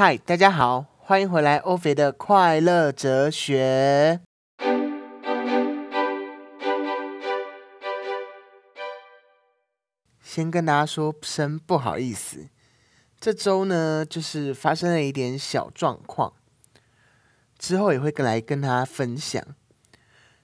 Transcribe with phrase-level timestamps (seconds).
[0.00, 4.20] 嗨，大家好，欢迎回来欧肥的快乐哲学。
[10.22, 12.48] 先跟大家说声不好意思，
[13.18, 16.34] 这周呢就是发生了一点小状况，
[17.58, 19.44] 之后也会跟来跟大家分享。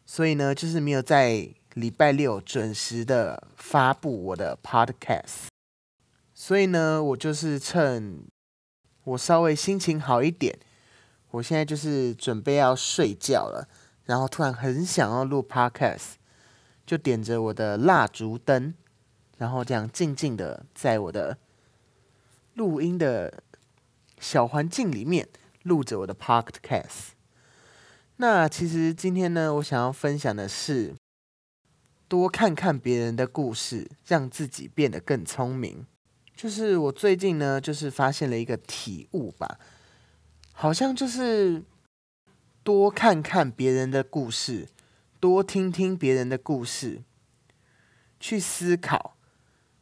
[0.04, 5.46] 所以呢，就是没有在礼拜六准时的发布我的 podcast。
[6.34, 8.26] 所以呢，我就是趁
[9.04, 10.58] 我稍微心情好一点，
[11.30, 13.68] 我现在就是准备要睡觉了，
[14.04, 16.14] 然后突然很想要录 podcast，
[16.86, 18.74] 就点着我的蜡烛灯，
[19.36, 21.36] 然后这样静静的在我的
[22.54, 23.42] 录音的
[24.18, 25.28] 小环境里面
[25.64, 27.08] 录着我的 podcast。
[28.16, 30.94] 那其实今天呢，我想要分享的是
[32.06, 35.84] 多看看别人的故事，让自己变得更聪明。
[36.36, 39.58] 就是我最近呢，就是发现了一个体悟吧，
[40.52, 41.62] 好像就是
[42.62, 44.68] 多看看别人的故事，
[45.20, 47.02] 多听听别人的故事，
[48.18, 49.16] 去思考，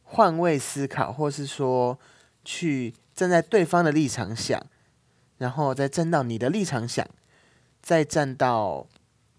[0.03, 1.99] 换位思考，或是说
[2.45, 4.63] 去站在对方的立场想，
[5.39, 7.05] 然后再站到你的立场想，
[7.81, 8.87] 再站到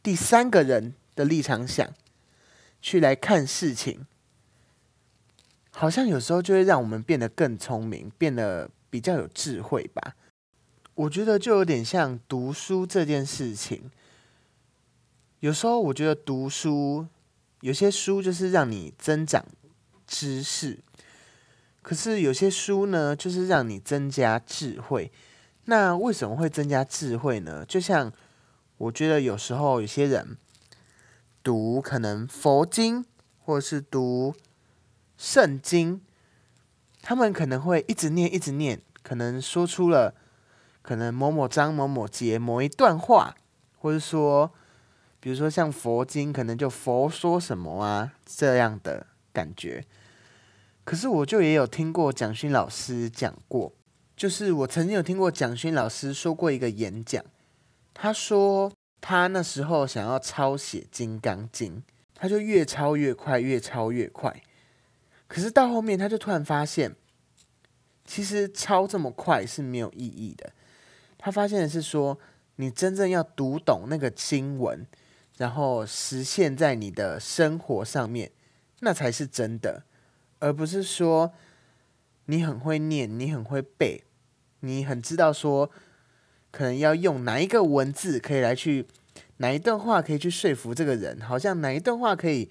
[0.03, 1.89] 第三个人的立场想，
[2.83, 4.07] 去来看事情。
[5.77, 10.15] 好像有时候就会让我们变得更聪明，变得比较有智慧吧。
[10.95, 13.91] 我觉得就有点像读书这件事情。
[15.41, 17.09] 有时候我觉得读书，
[17.61, 19.45] 有些书就是让你增长
[20.07, 20.79] 知识，
[21.83, 25.11] 可是有些书呢，就是让你增加智慧。
[25.65, 27.65] 那为什么会增加智慧呢？
[27.67, 28.13] 就像
[28.79, 30.37] 我觉得有时候有些人
[31.43, 33.05] 读可能佛经，
[33.41, 34.37] 或者是读。
[35.17, 36.01] 圣经，
[37.03, 40.15] 他们可能会一直念，一直念，可能说出了
[40.83, 43.35] 可能某某章、某某节、某一段话，
[43.79, 44.51] 或者说，
[45.21, 49.85] 比如说像佛经，可能就佛说什么啊这样的感觉。
[50.85, 53.73] 可是我就也有听过蒋勋老师讲过，
[54.15, 57.25] 就是我曾经有听过蒋勋老师说过一个演讲，
[57.95, 58.71] 他说
[59.01, 61.77] 他那时候想要抄写《金刚经》，
[62.15, 64.43] 他就越抄越快，越抄越快。
[65.27, 66.95] 可是到后面，他就突然发现，
[68.05, 70.53] 其实抄这么快是没有意义的。
[71.19, 72.19] 他发现的是说，
[72.57, 74.87] 你真正要读懂那个经文，
[75.39, 78.31] 然后实现在你的生活上面，
[78.81, 79.85] 那才是真的，
[80.39, 81.33] 而不是说
[82.27, 84.05] 你很会念，你很会背，
[84.61, 85.71] 你很知道说，
[86.51, 88.87] 可能要用哪一个文字可以来去，
[89.39, 92.51] 哪一段话可以去说服这个人，好像哪一段话可以。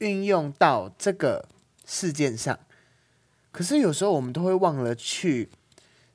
[0.00, 1.46] 运用到这个
[1.84, 2.58] 事件上，
[3.52, 5.50] 可是有时候我们都会忘了去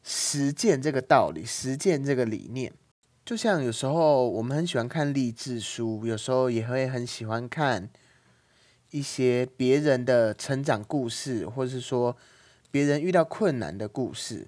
[0.03, 2.73] 实践这个道理，实践这个理念。
[3.23, 7.87] 就像有时候我们很喜欢看励志书，有时候也会很喜欢看
[8.89, 12.17] 一些别人的成长故事，或者是说
[12.71, 14.47] 别人遇到困难的故事。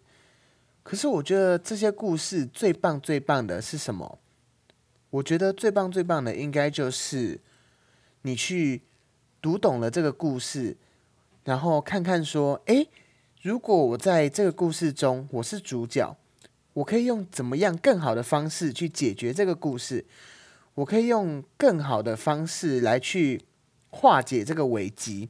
[0.81, 4.17] 可是我觉得这些故事最棒、最棒的是什么？
[5.11, 7.39] 我觉得最棒、最棒的应该就是
[8.23, 8.81] 你去。
[9.41, 10.77] 读懂了这个故事，
[11.43, 12.89] 然后看看说，诶，
[13.41, 16.17] 如果我在这个故事中我是主角，
[16.73, 20.05] 我可以用怎么样更好的方式去解决这个故事？
[20.75, 23.41] 我可以用更好的方式来去
[23.89, 25.29] 化解这个危机。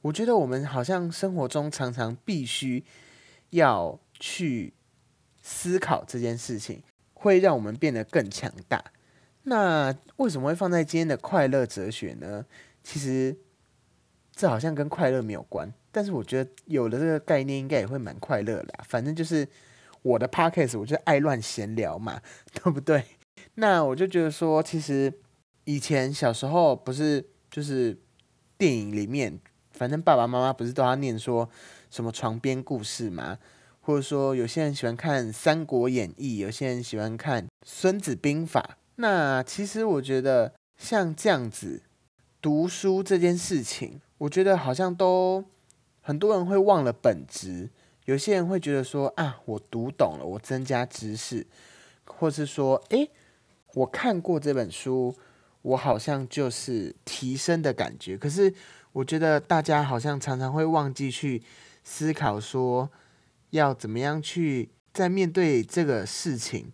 [0.00, 2.84] 我觉得我们好像生活中常常必须
[3.50, 4.72] 要去
[5.40, 6.82] 思考这件事情，
[7.14, 8.82] 会让我们变得更强大。
[9.44, 12.44] 那为什么会放在今天的快乐哲学呢？
[12.82, 13.36] 其实
[14.34, 18.74] 这好像跟快乐没有关，但是我觉得有了这个概念，应该也会蛮快乐的。
[18.88, 19.46] 反正就是
[20.02, 22.20] 我的 podcast，我就爱乱闲聊嘛，
[22.52, 23.04] 对不对？
[23.54, 25.12] 那我就觉得说，其实
[25.64, 27.96] 以前小时候不是就是
[28.56, 29.38] 电影里面，
[29.72, 31.48] 反正爸爸妈妈不是都要念说
[31.90, 33.38] 什么床边故事嘛，
[33.80, 38.70] 或者说有些人喜欢看《三国演义》，有些人喜欢看《孙子兵法》。
[38.96, 41.82] 那其实我觉得像这样子。
[42.42, 45.44] 读书这件事情，我觉得好像都
[46.00, 47.70] 很多人会忘了本质。
[48.06, 51.46] 有些人会觉得说啊，我读懂了，我增加知识，
[52.04, 53.08] 或是说，诶，
[53.74, 55.14] 我看过这本书，
[55.62, 58.18] 我好像就是提升的感觉。
[58.18, 58.52] 可是，
[58.90, 61.44] 我觉得大家好像常常会忘记去
[61.84, 62.90] 思考，说
[63.50, 66.72] 要怎么样去在面对这个事情，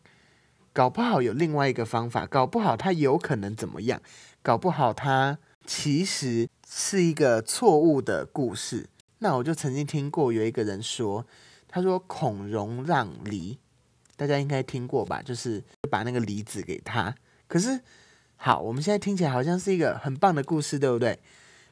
[0.73, 4.01] 搞不好有另外一个方法，搞不好他有可能怎么样，
[4.43, 5.39] 搞不好他。
[5.69, 8.89] 其实是一个错误的故事。
[9.19, 11.27] 那我就曾经听过有一个人说，
[11.69, 13.59] 他说孔融让梨，
[14.17, 15.21] 大家应该听过吧？
[15.21, 17.15] 就是把那个梨子给他。
[17.47, 17.79] 可是
[18.37, 21.19] 好，我们现在听起来好像是一个很棒的故事，对不对？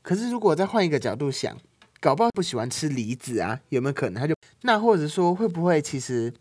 [0.02, 1.56] 可是如果再换一个角度想，
[1.98, 3.58] 搞不好不喜欢吃梨子啊？
[3.70, 4.20] 有没有可能？
[4.20, 6.34] 他就那或者说会不会其实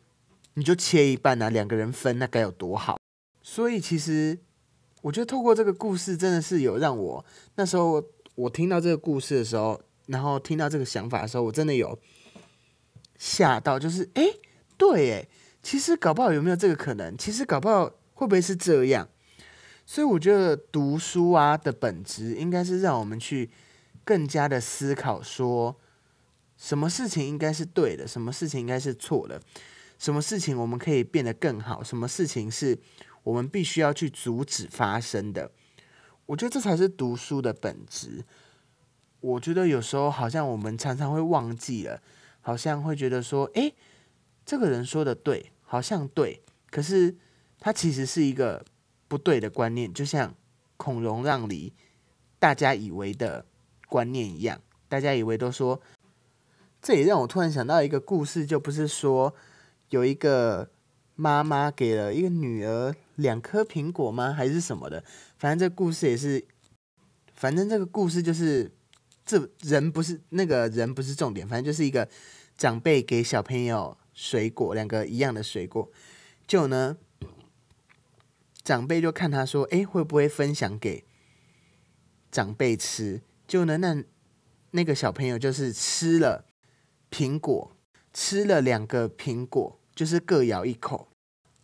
[0.55, 2.99] 你就切一半啊，两个人分，那该有多好？
[3.41, 4.39] 所以其实
[5.05, 7.23] 我觉得透过这个故事，真的是有让我
[7.57, 8.03] 那时候
[8.33, 11.95] 我听到这个故事的时候，然后听到这个想法的时候，我真的有
[13.15, 14.23] 吓到，就是哎，
[14.77, 15.27] 对，哎，
[15.61, 17.15] 其实搞不好有没有这个可能？
[17.19, 17.85] 其实搞不好
[18.15, 19.07] 会不会是这样？
[19.85, 23.51] 所以我觉得读书啊的本质，应该是让我们去
[24.03, 25.75] 更加的思考，说
[26.57, 29.39] 什么事情应该是对的，什么事情应该是错的，
[29.99, 32.79] 什么事情我们可以变得更好，什么事情是。
[33.25, 35.51] 我们必须要去阻止发生的，
[36.27, 38.23] 我觉得这才是读书的本质。
[39.19, 42.03] 我觉得有时候好像我们常常会忘记了，
[42.41, 43.73] 好像会觉得说，诶，
[44.45, 47.15] 这个人说的对，好像对，可是
[47.59, 48.63] 他其实是一个
[49.07, 50.35] 不对的观念，就像
[50.77, 51.73] 孔融让梨，
[52.37, 53.43] 大家以为的
[53.89, 55.81] 观念一样，大家以为都说，
[56.79, 59.33] 这也让我突然想到一个故事，就不是说
[59.89, 60.69] 有一个。
[61.15, 64.33] 妈妈给了一个女儿两颗苹果吗？
[64.33, 65.03] 还是什么的？
[65.37, 66.45] 反正这故事也是，
[67.33, 68.71] 反正这个故事就是，
[69.25, 72.07] 这人不是那个人不是重点，反正就是一个
[72.57, 75.89] 长辈给小朋友水果，两个一样的水果，
[76.45, 76.97] 就呢，
[78.63, 81.05] 长辈就看他说，哎，会不会分享给
[82.29, 83.21] 长辈吃？
[83.47, 84.03] 就呢，那
[84.71, 86.45] 那个小朋友就是吃了
[87.09, 87.71] 苹果，
[88.11, 89.79] 吃了两个苹果。
[89.95, 91.07] 就是各咬一口，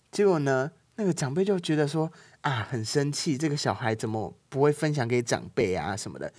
[0.10, 6.32] 结果呢，那个长辈就觉得说啊，很生气，这个小孩怎么不会分享给长辈啊什么的。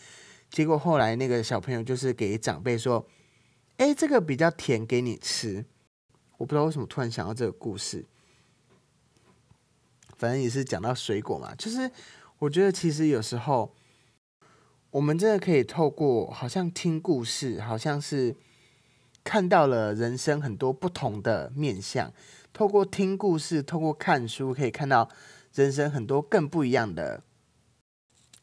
[0.50, 3.06] 结果后来那个小朋友就是给长辈说，
[3.76, 5.66] 哎，这个比较甜，给你吃。
[6.38, 8.06] 我不知道为什么突然想到这个故事，
[10.16, 11.54] 反正也是讲到水果嘛。
[11.56, 11.90] 就是
[12.38, 13.74] 我觉得其实有时候
[14.90, 18.34] 我们真的可以透过好像听故事，好像是。
[19.24, 22.12] 看到了人生很多不同的面相，
[22.52, 25.08] 透过听故事，透过看书，可以看到
[25.54, 27.22] 人生很多更不一样的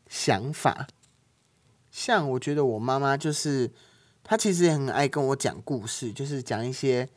[0.08, 0.88] 想法。
[1.92, 3.72] 像我觉得我妈妈就是，
[4.24, 7.10] 她其实也很爱跟我讲故事，就是讲一些。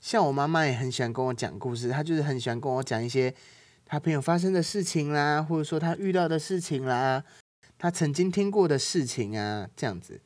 [0.00, 3.32] 像我妈妈也很喜欢跟我讲故事，她就是很喜欢跟我讲一些
[3.84, 7.22] 她朋友发生的事情啦，或者说她遇到的事情啦，
[7.78, 10.20] 她曾经听过的事情啊，这样子。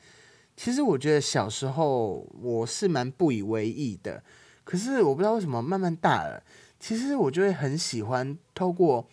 [0.57, 4.25] 其实我觉得小时候我是蛮不以为意的，
[4.65, 6.43] 可是我不知道为什么慢慢大了，
[6.81, 9.07] 其实我就会很喜欢透过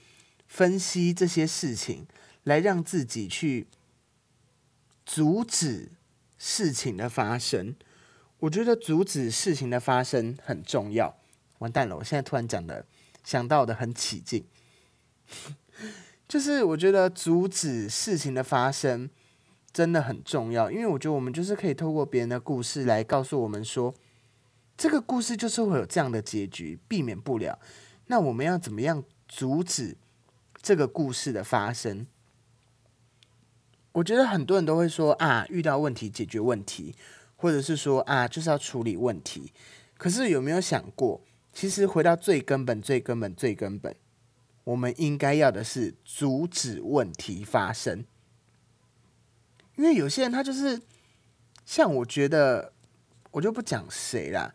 [0.48, 2.08] 分析这些事情，
[2.44, 3.68] 来让自己去
[5.06, 5.92] 阻止
[6.38, 7.76] 事情的发生。
[8.40, 11.18] 我觉得阻止事情的发生很重要。
[11.60, 12.86] 完蛋了，我现在突然讲的
[13.24, 14.46] 想到的很起劲，
[16.28, 19.10] 就是我觉得阻止事情的发生。
[19.74, 23.92] 真的很重要，因为我觉得我们就是可以透过别人的故事来告诉我们说，
[24.78, 27.58] 这个故事就是会有这样的结局，避免不了。
[28.06, 29.98] 那我们要怎么样阻止
[30.62, 32.06] 这个故事的发生？
[33.94, 36.96] 我觉得很多人都会说啊，遇到问题解决问题，
[37.36, 39.52] 或者是说啊，就是要处理问题。
[39.98, 41.22] 可是有没有想过，
[41.52, 43.96] 其实回到最根本、最根本、最根本，
[44.66, 48.06] 我们应该要的是阻止问题发生。
[49.76, 50.82] 因为有些人他就是
[51.66, 52.74] 像我觉得
[53.32, 54.54] 我就不讲谁啦，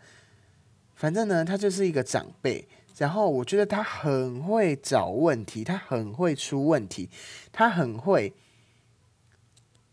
[0.94, 7.10] 反正呢他就是一个长辈，然后我觉得他很会找问题，他很会出问题，
[7.52, 8.32] 他很会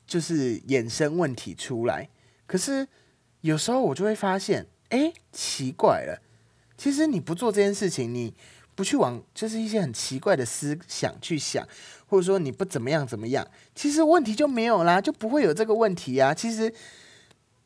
[0.05, 2.10] 就是衍生问题出来。
[2.46, 2.88] 可是
[3.41, 6.22] 有时候我就会发现，哎，奇怪了，
[6.77, 8.34] 其实你不做这件事情，你。
[8.75, 11.65] 不去往就是一些很奇怪的思想去想，
[12.08, 16.34] 或者说你不怎么样怎么样，其实问题就没有啦，就不会有这个问题啊。
[16.34, 16.74] 其实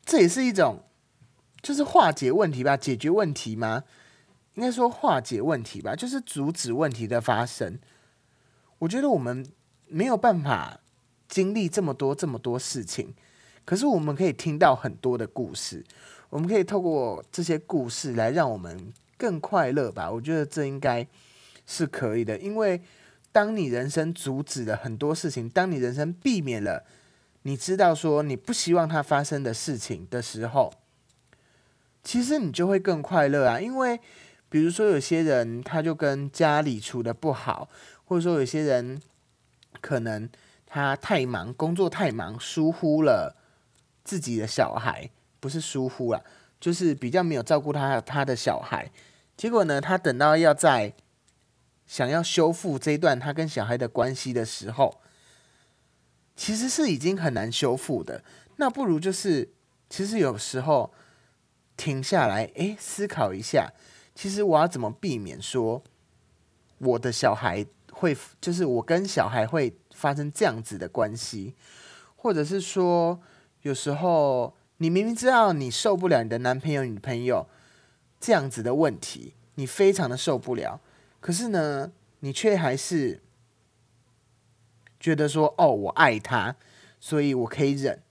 [0.04, 0.84] 这也是一种
[1.60, 3.82] 就是化解问题吧，解决问题吗？
[4.54, 7.80] 应该说化解问题吧，就是阻止问题的发生。
[8.78, 9.44] 我觉得我们
[9.88, 10.78] 没有办法
[11.28, 13.12] 经历这么多这么多事情，
[13.64, 15.84] 可是我们可以听到很多的故事，
[16.28, 18.92] 我们可以透过这些故事来让我们。
[19.20, 21.06] 更快乐吧，我觉得这应该
[21.66, 22.38] 是可以的。
[22.38, 22.80] 因为
[23.30, 26.84] 当你人生阻止了很多事情，当你人生避免了
[27.42, 30.72] 你知道说你不希望它发生的事情的时候，
[32.02, 33.60] 其实你就会更快乐啊。
[33.60, 34.00] 因为
[34.48, 37.68] 比如说有些人他就跟家里处的不好，
[38.06, 39.00] 或者说有些人
[39.82, 40.26] 可能
[40.66, 43.36] 他太忙，工作太忙，疏忽了
[44.02, 46.24] 自己的小孩，不是疏忽了。
[46.58, 48.90] 就是比较没有照顾他他的小孩。
[49.40, 50.92] 结果呢，他等到要在
[51.86, 55.00] 想要修复这一段他跟小孩的关系的时候，
[56.36, 58.22] 其实是已经很难修复的。
[58.56, 59.48] 那不如就是，
[59.88, 60.92] 其实有时候
[61.74, 63.72] 停下来，诶，思考一下，
[64.14, 65.82] 其实我要怎么避免说
[66.76, 71.54] 我的小孩会，就是我跟小孩会发生这样子的关系，
[72.14, 73.18] 或者是说，
[73.62, 77.48] 有时候你明明知道你受不了你的男朋友、女朋友
[78.20, 80.80] 这样子的问题，你非常的受不了，
[81.20, 83.22] 可是呢，你却还是
[85.00, 86.54] 觉得说，哦，我爱他，
[87.00, 88.02] 所以我可以忍。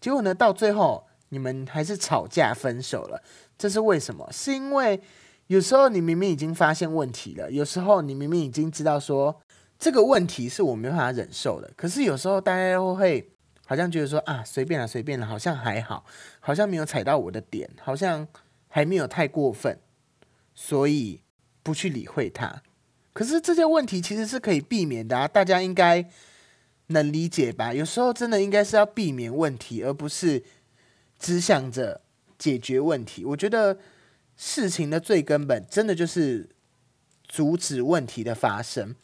[0.00, 0.32] 结果呢？
[0.32, 3.20] 到最后你们还是吵架分手了，
[3.58, 4.28] 这是为什么？
[4.30, 5.00] 是因为
[5.48, 9.40] 有时候你明明已经发现问题了，有时候你明明已经知道说
[9.78, 13.32] 这个问题是我没办法忍受的，可是有时候大家都会
[13.66, 16.04] 好像觉得说啊，随便了，随便了，好像还好，
[16.38, 18.28] 好像没有踩到我的点，好像
[18.68, 19.78] 还没有太过分，
[20.54, 21.20] 所以
[21.62, 22.62] 不去理会它。
[23.12, 26.08] 可是这些问题其实是可以避免的啊，大家应该。
[26.88, 27.74] 能理解吧？
[27.74, 30.44] 有时候真的应该是要避免问题，而不是
[31.18, 32.00] 只想着
[32.38, 33.24] 解决问题。
[33.24, 33.76] 我觉得
[34.36, 36.48] 事情的最根本，真的就是
[37.26, 38.94] 阻止问题的发生，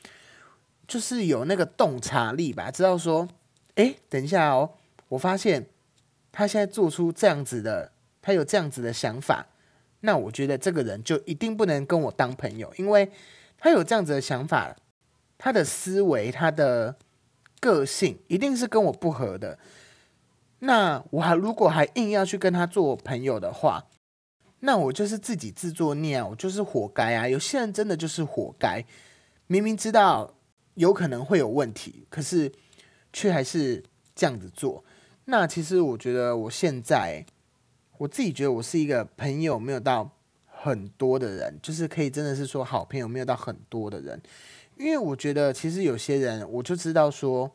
[0.87, 3.29] 就是有那个洞察力吧，知道说，
[3.75, 4.75] 哎，等一下哦，
[5.09, 5.67] 我发现
[6.31, 7.91] 他现在做出这样子的，
[8.23, 9.49] 他有这样子的想法，
[10.03, 13.11] 那我觉得这个人就一定不能跟我当朋友，因为
[13.59, 14.77] 他有这样子的想法，
[15.37, 16.97] 他的思维，他的。
[17.61, 19.57] 个性一定是跟我不合的，
[20.59, 23.87] 那我还如果还硬要去跟他做朋友的话，
[24.59, 27.29] 那我就是自己自作孽，我就是活该啊！
[27.29, 28.85] 有些人真的就是活该，
[29.47, 30.35] 明明知道
[30.75, 32.51] 有可能会有问题，可是
[33.13, 33.85] 却还是
[34.17, 34.85] 这样子做。
[35.27, 37.25] 那其实我觉得我现在
[37.99, 40.11] 我自己觉得我是一个朋友没有到
[40.47, 44.21] 很多的人，就是可以真的是说好朋友没有到很多的人。
[44.77, 47.53] 因为我觉得，其实有些人，我就知道说，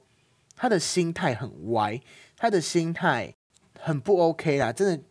[0.55, 1.99] 他的心态很歪，
[2.37, 3.33] 他的心态
[3.79, 4.71] 很不 OK 啦。
[4.71, 5.03] 真的，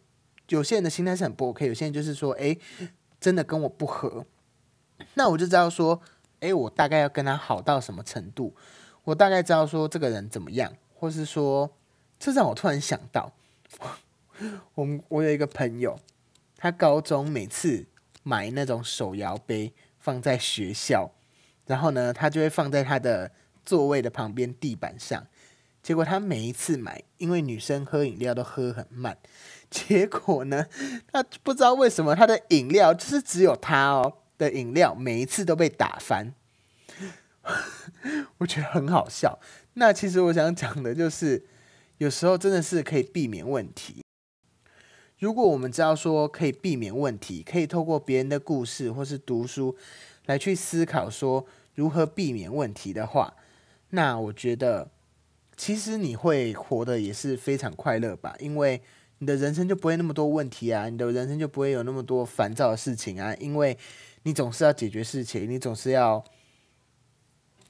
[0.48, 2.56] 有些人的心态是很不 OK，有些人就是说，哎，
[3.20, 4.24] 真的跟我不合，
[5.14, 6.00] 那我就知道说，
[6.40, 8.54] 哎，我大概要跟他好到什么程度，
[9.04, 11.70] 我大概知道说这个人怎么样，或是说，
[12.18, 13.32] 这让我突然想到，
[14.74, 15.98] 我我有一个朋友，
[16.56, 17.86] 他高中每次
[18.22, 21.12] 买那种手摇杯放在学校。
[21.66, 23.32] 然后呢，他就会放在他的
[23.64, 25.26] 座位的旁边地板上。
[25.82, 29.18] 结果他每一次买，因为女生喝饮料都喝很慢，
[29.68, 30.66] 结果呢，
[31.10, 36.34] 他不知道为什么他的饮料就是只有他哦的饮料，每一次都被打翻。
[38.38, 39.38] 我觉得很好笑。
[39.74, 41.44] 那其实我想讲的就是，
[41.98, 44.05] 有时候真的是可以避免问题。
[45.18, 49.76] 如果我们知道说可以避免问题，可以透过别人的故事或是读书。
[50.26, 51.46] 来去思考说
[51.76, 53.32] 如何避免问题的话，
[53.90, 54.90] 那我觉得
[55.56, 58.82] 其实你会活得也是非常快乐吧，因为
[59.18, 63.78] 你的人生就不会那么多问题啊，你的人生就不会有那么多烦躁的事情啊，因为
[64.24, 66.24] 你总是要解决事情，你总是要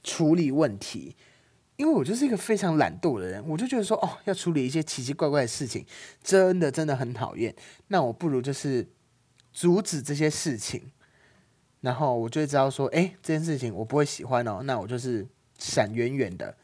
[0.03, 1.15] 处理问题。
[1.77, 5.85] 因为我就是一个非常懒惰的人，我就觉得说哦，要处理一些奇奇怪怪的事情，
[6.21, 7.55] 真的真的很讨厌。
[7.87, 8.87] 那我不如就是
[9.53, 10.91] 阻止这些事情。
[11.81, 15.25] 然后我就会知道说，哎，这件事情我不会喜欢哦，那我就是
[15.59, 16.57] 闪远远的。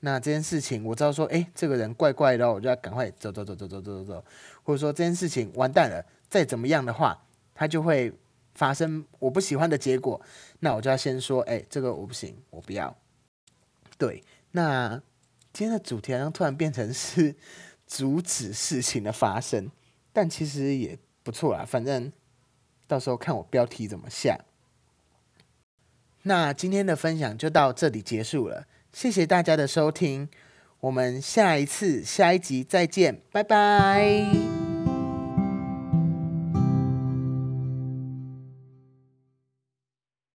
[0.00, 4.24] 那这件事情我知道说，哎，这个人怪怪的，我就要赶快走走走走走走走走。
[4.62, 7.22] 或者说这件事情完蛋了，再怎么样的话，
[7.54, 8.10] 他就会
[8.54, 10.18] 发生我不喜欢的结果。
[10.60, 12.96] 那我就要先说，哎，这个我不行，我不要。
[14.02, 15.00] 对，那
[15.52, 17.36] 今天的主题好像突然变成是
[17.86, 19.70] 阻止事情的发生，
[20.12, 22.12] 但其实也不错啦，反正。
[22.88, 24.38] 到时候看我标题怎么下。
[26.24, 30.28] 那今天的分享就到这里结束了，谢谢大家的收听，
[30.80, 34.61] 我们下一次下一集再见，拜拜。